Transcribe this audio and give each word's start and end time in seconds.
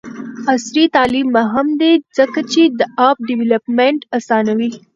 عصري 0.53 0.83
تعلیم 0.95 1.27
مهم 1.37 1.67
دی 1.81 1.93
ځکه 2.17 2.39
چې 2.51 2.61
د 2.79 2.81
اپ 3.07 3.17
ډیولپمنټ 3.27 3.99
اسانوي. 4.17 4.69